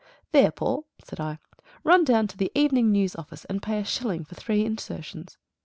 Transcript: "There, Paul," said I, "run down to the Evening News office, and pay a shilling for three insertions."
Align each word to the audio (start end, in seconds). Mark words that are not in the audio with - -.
"There, 0.31 0.51
Paul," 0.51 0.87
said 1.05 1.19
I, 1.19 1.37
"run 1.83 2.03
down 2.03 2.25
to 2.29 2.35
the 2.35 2.51
Evening 2.55 2.91
News 2.91 3.15
office, 3.15 3.45
and 3.45 3.61
pay 3.61 3.77
a 3.79 3.85
shilling 3.85 4.25
for 4.25 4.33
three 4.33 4.65
insertions." 4.65 5.37